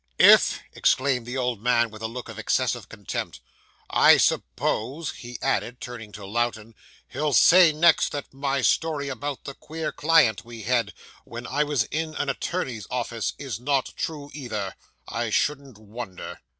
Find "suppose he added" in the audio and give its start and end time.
4.17-5.79